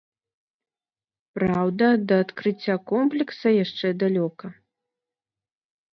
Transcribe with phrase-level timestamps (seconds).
[1.39, 4.45] Праўда, да адкрыцця комплекса яшчэ далёка.